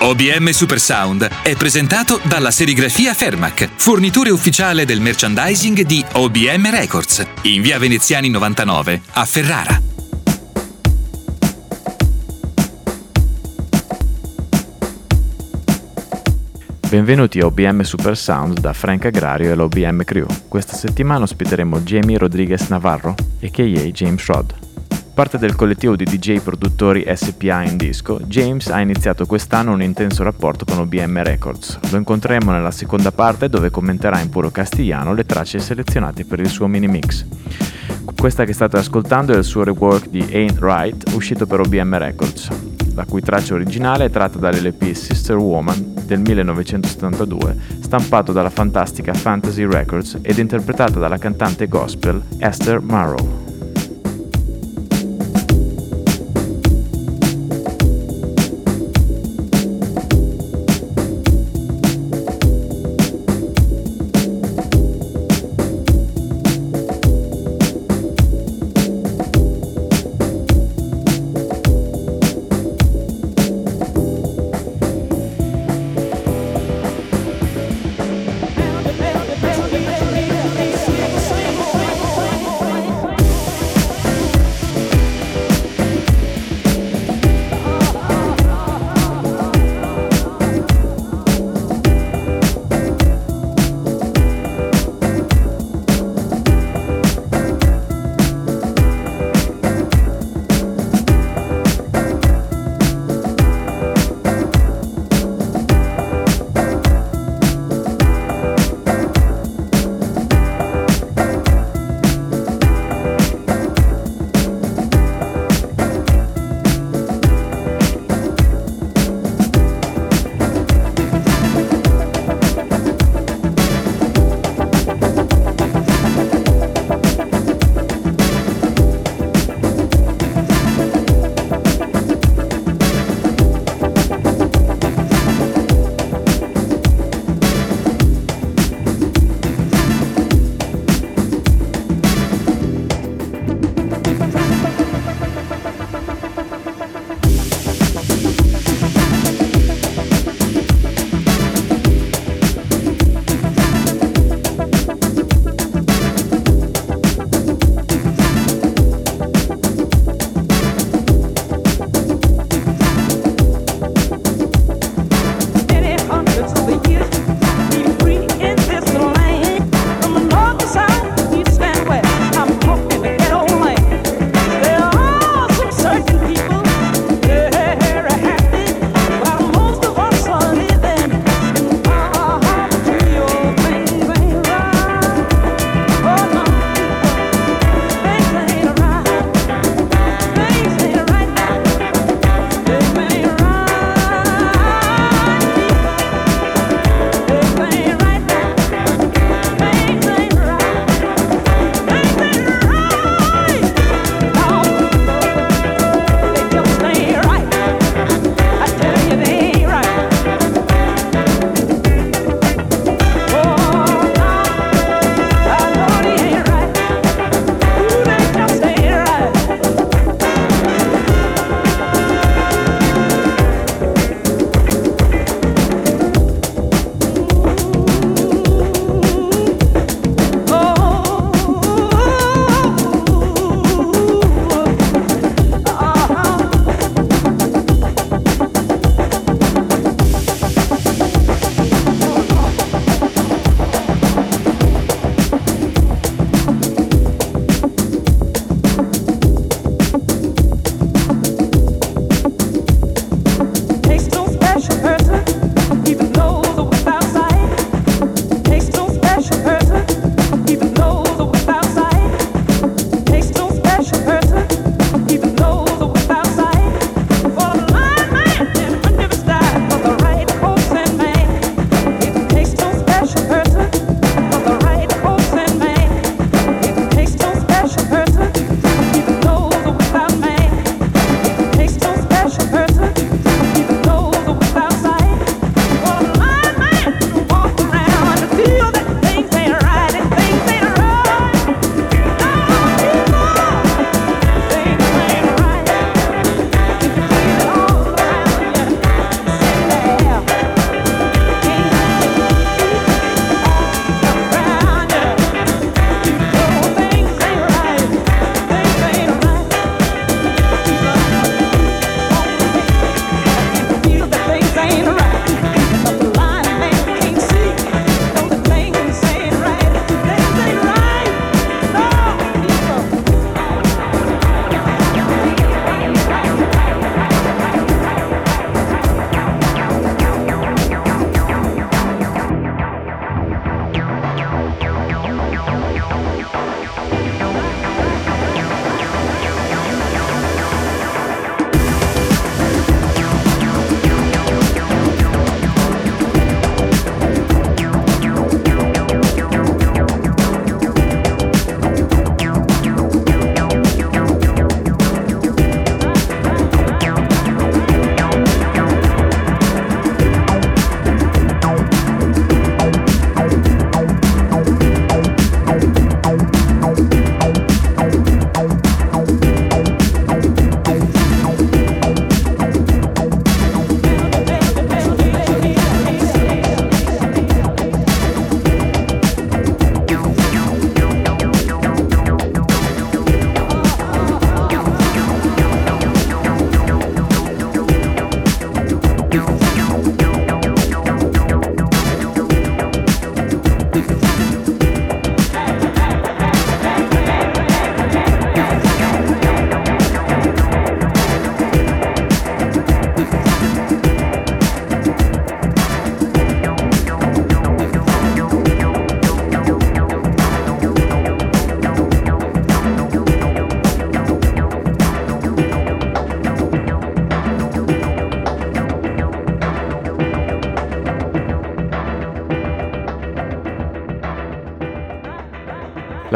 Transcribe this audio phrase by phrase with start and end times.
[0.00, 7.24] OBM Super Sound è presentato dalla serigrafia Fermac, fornitore ufficiale del merchandising di OBM Records,
[7.42, 9.80] in via Veneziani 99 a Ferrara.
[16.88, 20.26] Benvenuti a OBM Super Sound da Frank Agrario e l'OBM Crew.
[20.48, 23.90] Questa settimana ospiteremo Jamie Rodriguez Navarro, a.k.a.
[23.90, 24.63] James Rod.
[25.14, 30.24] Parte del collettivo di DJ produttori SPA in disco, James ha iniziato quest'anno un intenso
[30.24, 31.78] rapporto con OBM Records.
[31.92, 36.48] Lo incontreremo nella seconda parte dove commenterà in puro castigliano le tracce selezionate per il
[36.48, 37.24] suo mini mix.
[38.16, 42.48] Questa che state ascoltando è il suo rework di Ain't Right, uscito per OBM Records,
[42.96, 49.64] la cui traccia originale è tratta dall'LP Sister Woman del 1972, stampato dalla fantastica Fantasy
[49.64, 53.43] Records ed interpretata dalla cantante gospel Esther Marrow.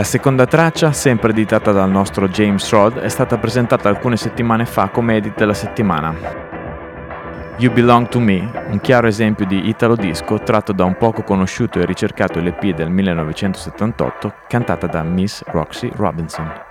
[0.08, 5.16] Seconda traccia, sempre editata dal nostro James Rod, è stata presentata alcune settimane fa come
[5.16, 6.14] edit della settimana.
[7.58, 11.78] You Belong to Me, un chiaro esempio di Italo Disco tratto da un poco conosciuto
[11.78, 16.67] e ricercato LP del 1978, cantata da Miss Roxy Robinson.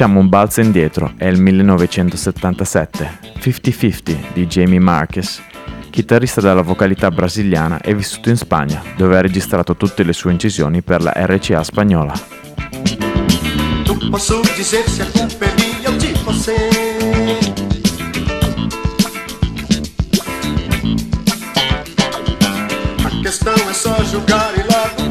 [0.00, 5.42] Facciamo un balzo indietro, è il 1977, 50-50 di Jamie Marquez,
[5.90, 10.80] chitarrista della vocalità brasiliana e vissuto in Spagna, dove ha registrato tutte le sue incisioni
[10.80, 12.14] per la RCA spagnola.
[13.84, 16.54] Non posso dizer se a mia o di você.
[23.04, 25.10] A questão é só julgar e logo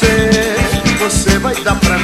[0.00, 1.99] você, você vai dar pra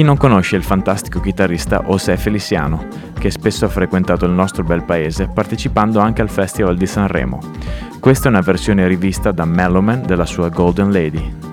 [0.00, 2.86] Chi non conosce il fantastico chitarrista José Feliciano,
[3.18, 7.38] che spesso ha frequentato il nostro bel paese partecipando anche al Festival di Sanremo.
[8.00, 11.49] Questa è una versione rivista da Mellowman della sua Golden Lady.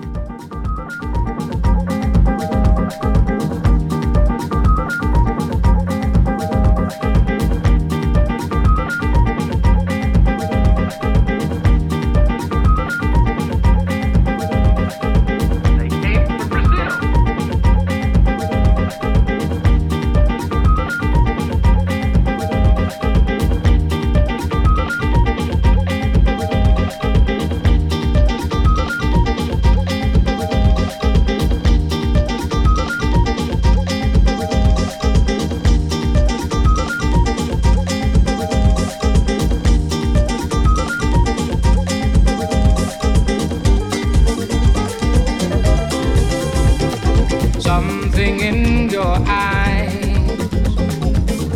[47.68, 49.92] something in your eyes.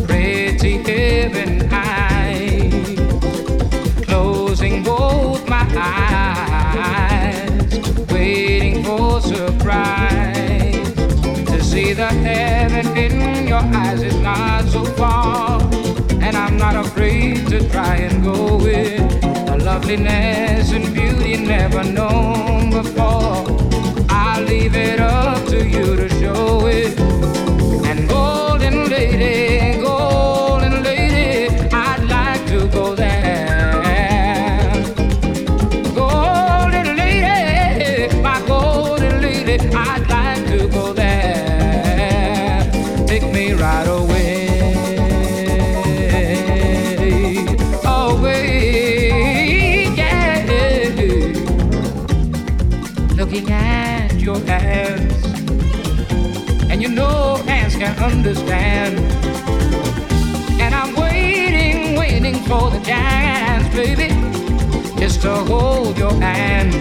[0.05, 2.99] pretty heaven, eyes.
[4.05, 7.71] closing both my eyes,
[8.11, 10.93] waiting for surprise
[11.51, 15.59] to see the heaven in your eyes is not so far,
[16.25, 22.69] and I'm not afraid to try and go with a loveliness and beauty never known
[22.69, 23.63] before.
[24.35, 25.95] I leave it up to you.
[25.95, 26.02] To
[27.85, 29.52] and golden lady.
[58.03, 58.99] Understand.
[60.59, 64.09] And I'm waiting, waiting for the chance, baby,
[64.99, 66.73] just to hold your hand.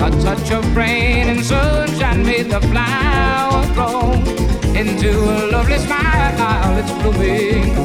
[0.00, 4.12] A touch of rain and sunshine made the flower grow
[4.74, 6.78] into a lovely smile.
[6.78, 7.76] It's blooming,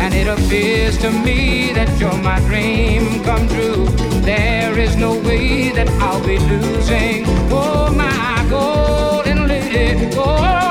[0.00, 3.86] and it appears to me that you're my dream come true.
[4.22, 7.24] There is no way that I'll be losing.
[7.50, 10.69] Oh my golden lady, golden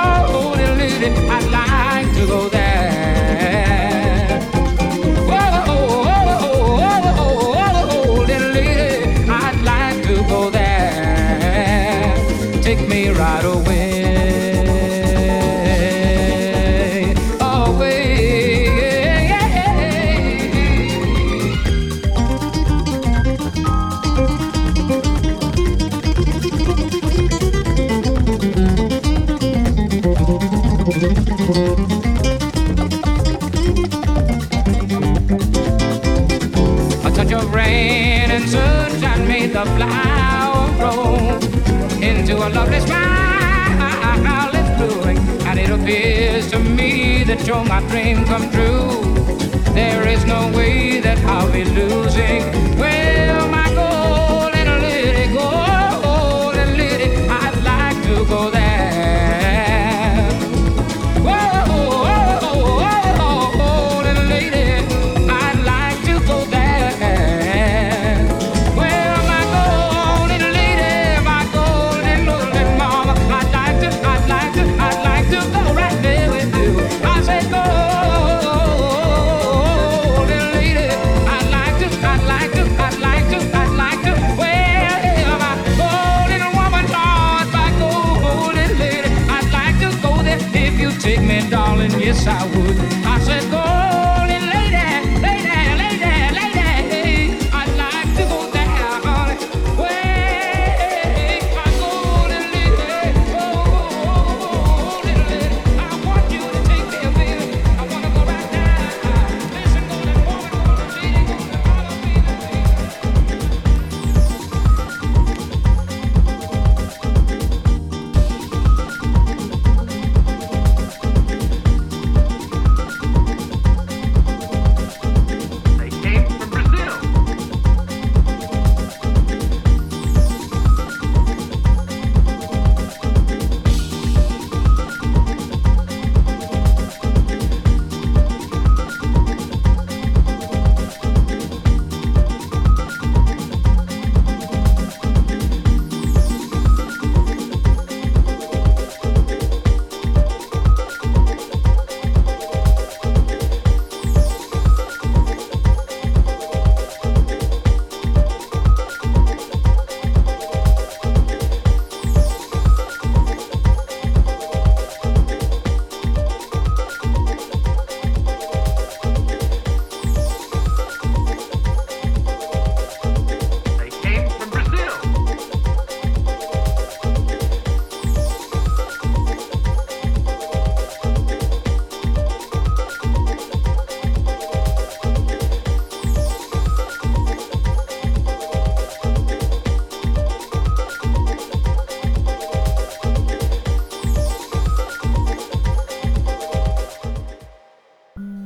[12.70, 13.89] Take me right away.
[42.50, 44.50] A lovely smile.
[44.54, 49.02] It's blooming, and it appears to me that you're my dream come true.
[49.74, 52.49] There is no way that I'll be losing.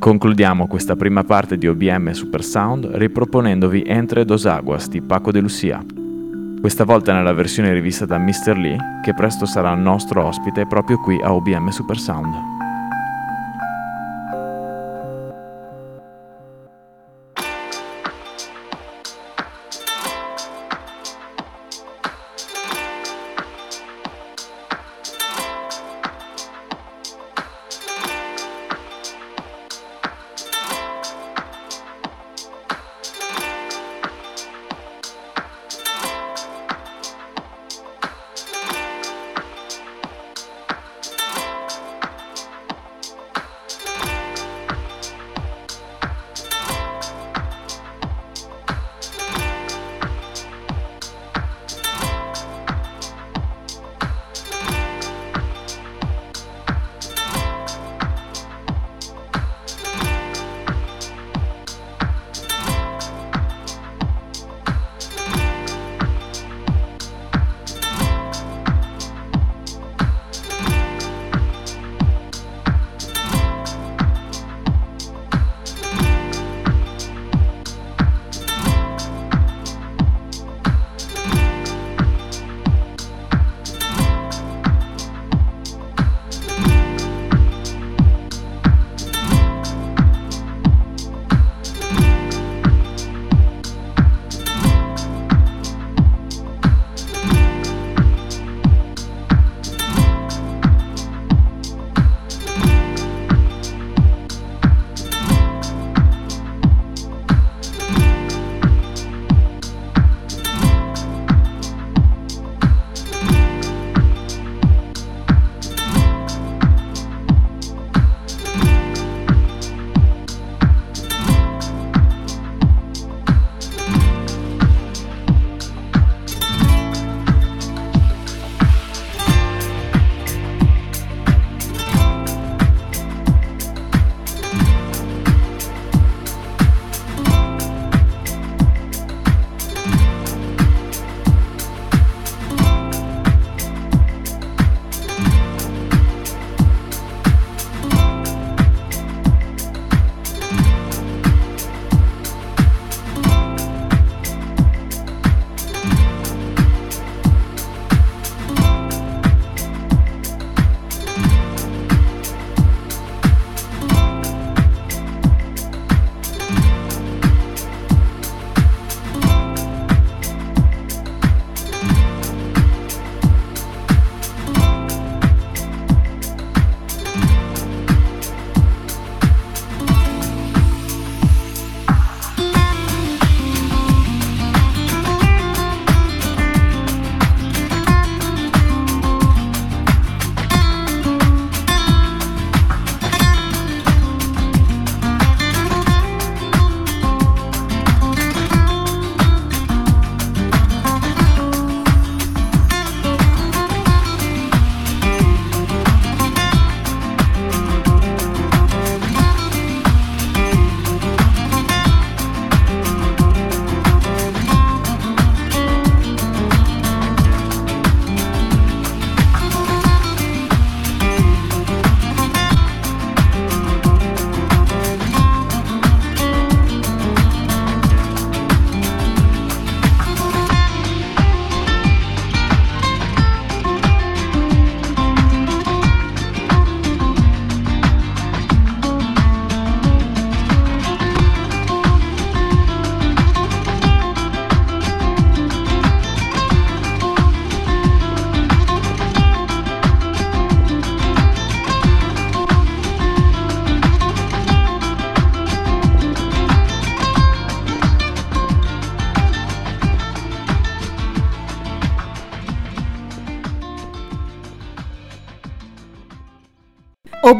[0.03, 5.39] Concludiamo questa prima parte di OBM Super Sound riproponendovi Entre dos Aguas di Paco de
[5.39, 5.81] Lucia.
[6.59, 8.57] Questa volta nella versione rivista da Mr.
[8.57, 12.52] Lee, che presto sarà nostro ospite proprio qui a OBM Super Sound.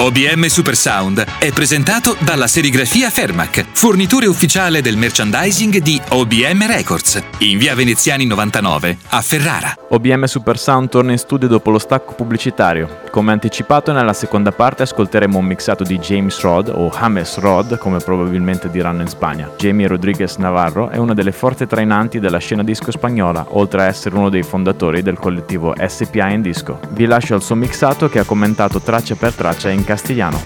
[0.00, 7.22] OBM Super Sound è presentato dalla serigrafia Fermac, fornitore ufficiale del merchandising di OBM Records,
[7.40, 9.74] in via Veneziani 99 a Ferrara.
[9.90, 13.00] OBM Super Sound torna in studio dopo lo stacco pubblicitario.
[13.10, 17.98] Come anticipato nella seconda parte ascolteremo un mixato di James Rod o James Rod, come
[17.98, 19.50] probabilmente diranno in Spagna.
[19.58, 24.16] Jamie Rodriguez Navarro è una delle forze trainanti della scena disco spagnola, oltre a essere
[24.16, 26.80] uno dei fondatori del collettivo SPA in disco.
[26.90, 29.88] Vi lascio al suo mixato che ha commentato traccia per traccia in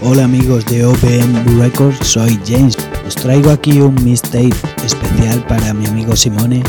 [0.01, 2.75] Hola amigos de OBM Records, soy James.
[3.05, 6.63] Os traigo aquí un mixtape especial para mi amigo Simone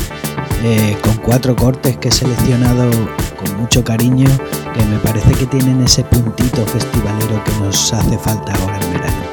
[0.63, 2.87] eh, con cuatro cortes que he seleccionado
[3.35, 4.29] con mucho cariño
[4.75, 9.23] que me parece que tienen ese puntito festivalero que nos hace falta ahora en verano.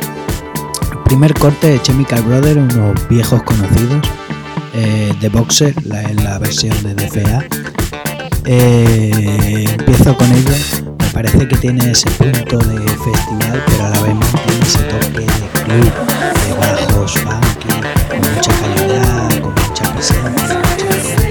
[0.93, 4.09] El primer corte de Chemical Brother, unos viejos conocidos,
[4.73, 7.45] eh, de Boxer, la, la versión de DFA.
[8.47, 10.83] Eh, empiezo con ellos
[11.15, 15.27] parece que tiene ese punto de festival, pero a la vez mantiene ese toque de
[15.65, 15.93] club,
[16.47, 17.69] de bajos funky,
[18.09, 20.59] con mucha calidad, con mucha presencia.
[20.59, 21.24] mucha-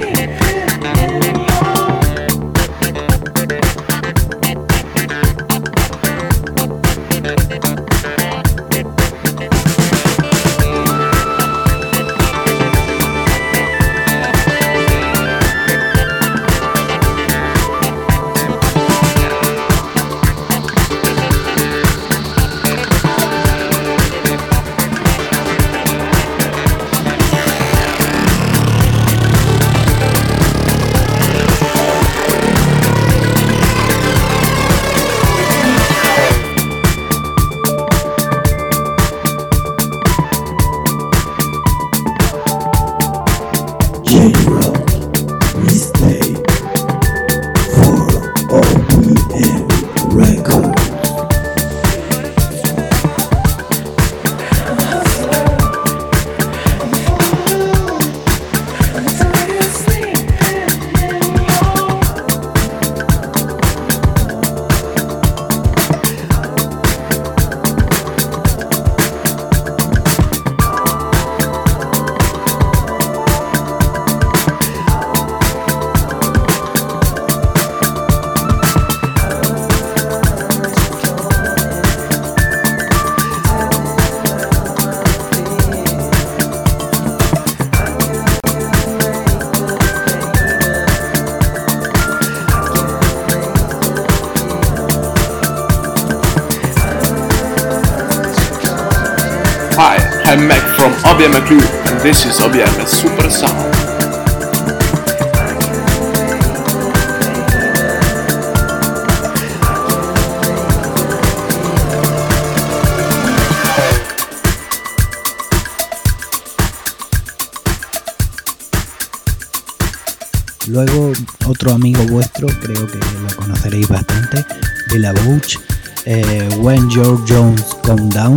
[126.06, 128.36] eh, When George Jones Come Down,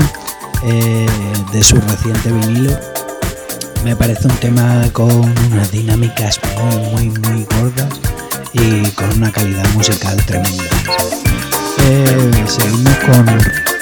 [0.63, 1.05] eh,
[1.51, 2.77] de su reciente vinilo.
[3.83, 6.39] Me parece un tema con unas dinámicas
[6.91, 7.99] muy, muy, muy gordas
[8.53, 10.63] y con una calidad musical tremenda.
[11.89, 13.76] Eh, seguimos con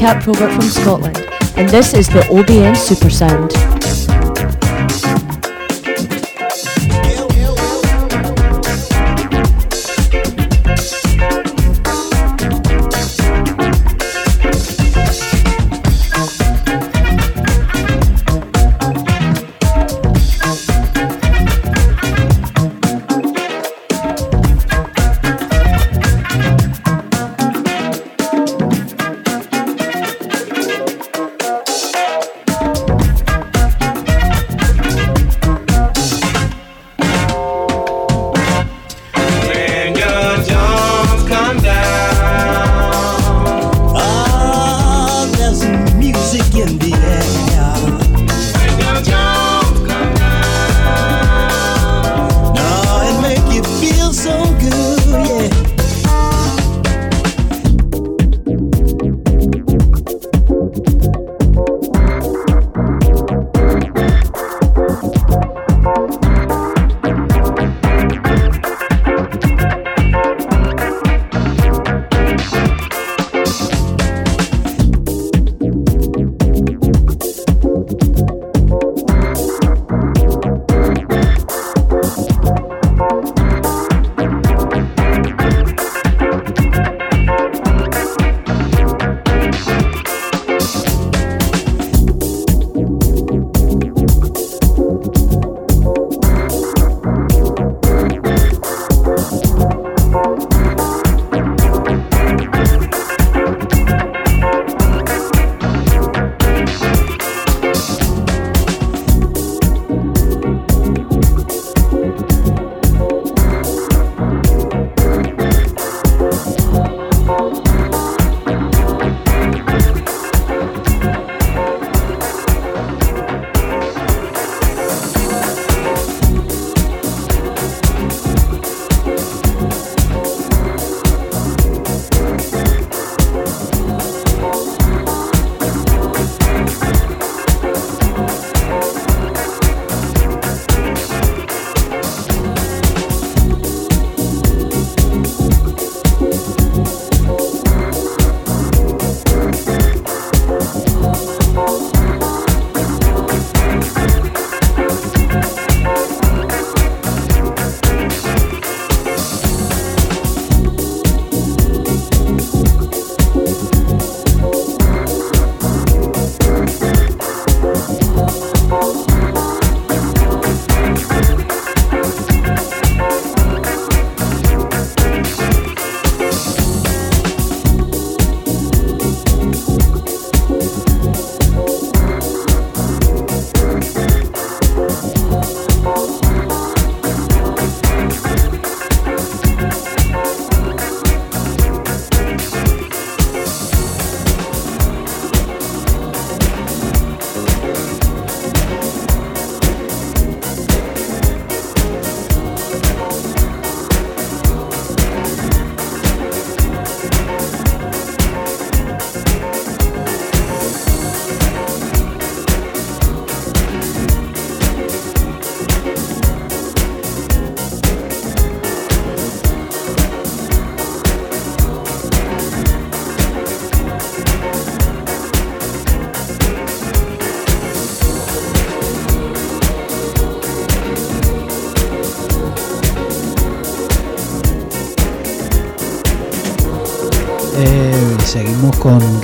[0.00, 1.18] Cap Probert from Scotland,
[1.58, 3.99] and this is the OBN Supersound.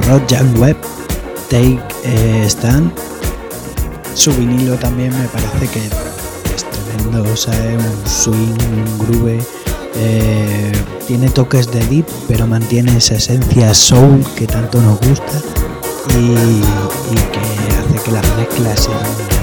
[0.07, 0.77] Young Webb,
[1.51, 2.93] Take eh, Stand.
[4.15, 9.39] Su vinilo también me parece que es tremendo, o sea, es un swing, un groove.
[9.97, 10.73] Eh,
[11.09, 15.41] tiene toques de deep, pero mantiene esa esencia soul que tanto nos gusta
[16.11, 19.36] y, y que hace que las mezclas sean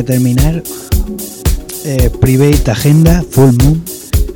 [0.00, 0.62] terminar,
[1.84, 3.84] eh, Private Agenda Full Moon,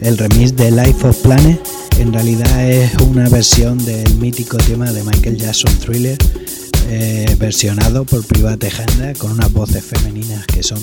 [0.03, 1.59] el remix de Life of Planet,
[1.99, 6.19] en realidad es una versión del mítico tema de Michael Jackson Thriller,
[6.91, 10.79] eh, versionado por Private Agenda con unas voces femeninas que son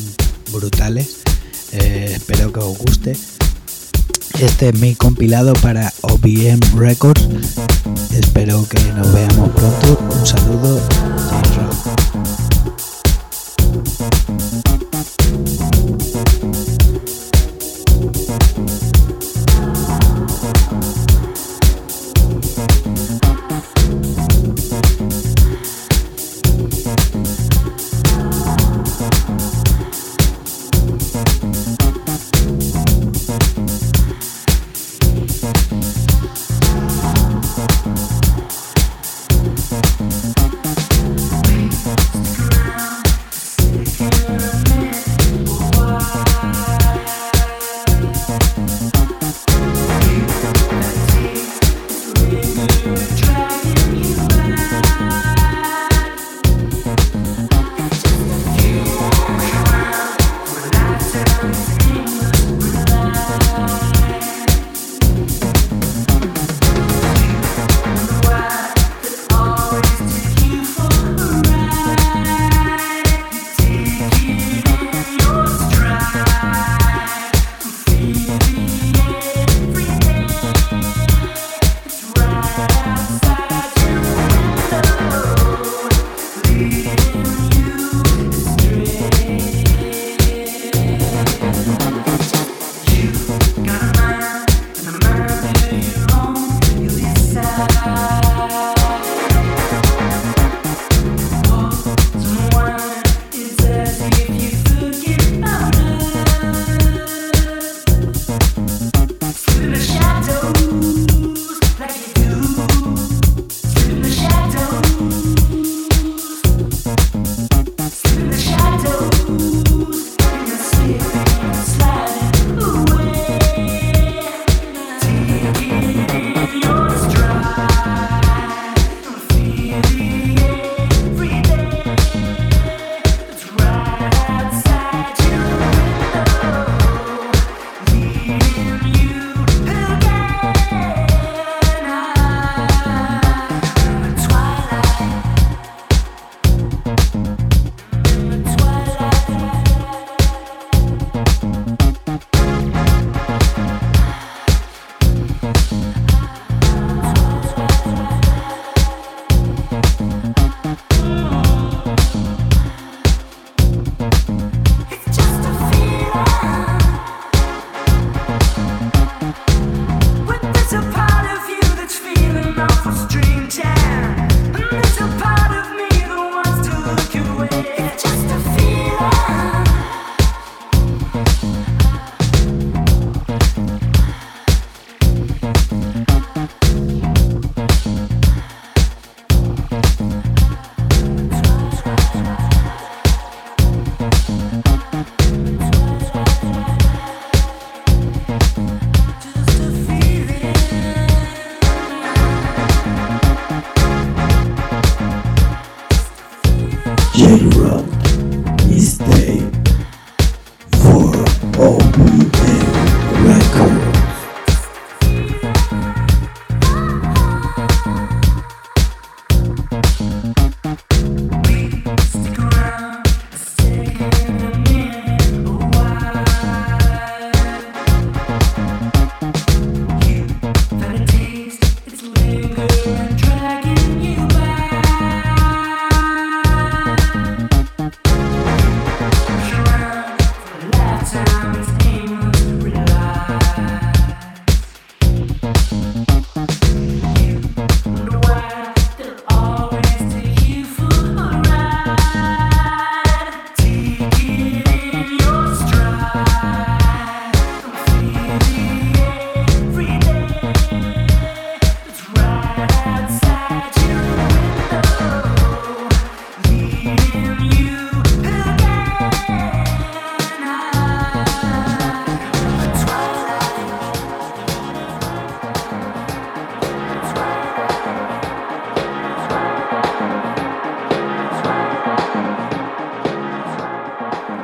[0.51, 1.17] brutales.
[1.73, 3.15] Eh, espero que os guste.
[4.39, 7.27] Este es mi compilado para OBM Records.
[8.11, 9.99] Espero que nos veamos pronto.
[10.19, 10.81] Un saludo,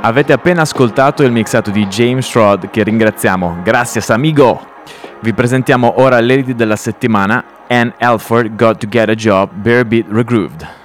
[0.02, 3.58] Avete appena ascoltato il mixato di James Rod che ringraziamo.
[3.64, 4.78] Gracias amigo!
[5.20, 10.06] Vi presentiamo ora l'edit della settimana Ann Alford Got to Get a Job Bare Beat
[10.10, 10.79] Regrooved.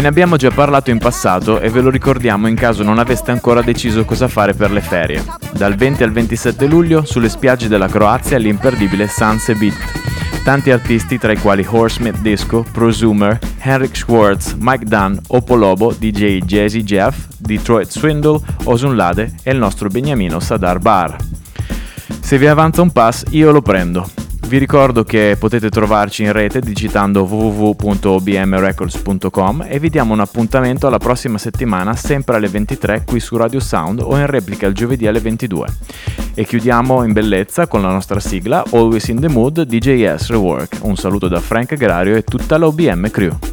[0.00, 3.32] Ve ne abbiamo già parlato in passato e ve lo ricordiamo in caso non aveste
[3.32, 5.22] ancora deciso cosa fare per le ferie.
[5.52, 10.42] Dal 20 al 27 luglio sulle spiagge della Croazia l'imperdibile Sanse Beat.
[10.42, 16.82] Tanti artisti tra i quali Horsemith Disco, Prosumer, Henrik Schwartz, Mike Dunn, Opolobo, DJ Jazzy
[16.82, 21.14] Jeff, Detroit Swindle, Osun Lade e il nostro beniamino Sadar Bar.
[22.22, 24.19] Se vi avanza un pass io lo prendo.
[24.50, 30.98] Vi ricordo che potete trovarci in rete digitando www.obmrecords.com e vi diamo un appuntamento alla
[30.98, 35.20] prossima settimana sempre alle 23 qui su Radio Sound o in replica il giovedì alle
[35.20, 35.66] 22.
[36.34, 40.78] E chiudiamo in bellezza con la nostra sigla Always in the Mood DJS Rework.
[40.80, 43.49] Un saluto da Frank Agrario e tutta la OBM Crew.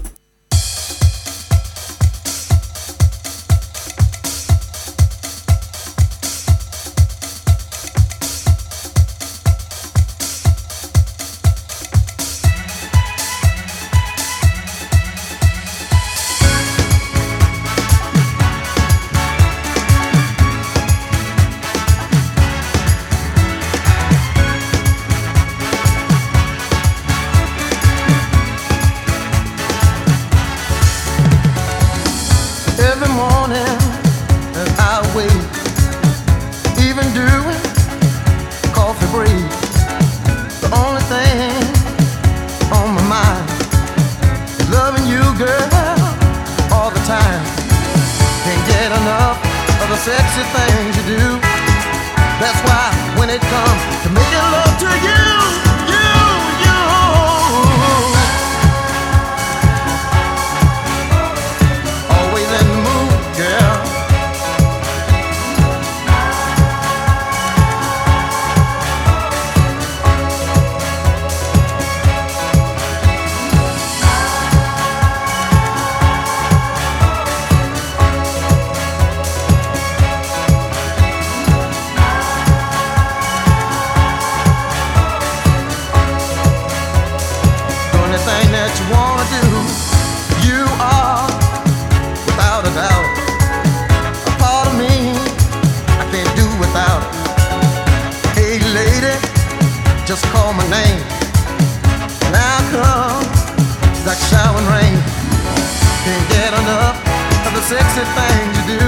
[107.67, 108.85] Sexy things you do.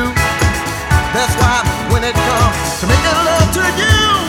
[1.12, 4.29] That's why when it comes to making love to you,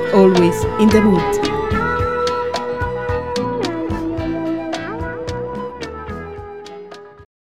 [0.13, 1.50] always in the mood.